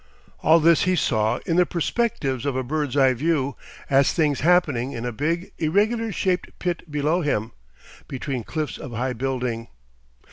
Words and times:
All 0.39 0.59
this 0.59 0.85
he 0.85 0.95
saw 0.95 1.37
in 1.45 1.57
the 1.57 1.65
perspectives 1.67 2.43
of 2.43 2.55
a 2.55 2.63
bird's 2.63 2.97
eye 2.97 3.13
view, 3.13 3.55
as 3.87 4.11
things 4.11 4.39
happening 4.39 4.93
in 4.93 5.05
a 5.05 5.11
big, 5.11 5.51
irregular 5.59 6.11
shaped 6.11 6.57
pit 6.57 6.89
below 6.89 7.21
him, 7.21 7.51
between 8.07 8.43
cliffs 8.43 8.79
of 8.79 8.93
high 8.93 9.13
building. 9.13 9.67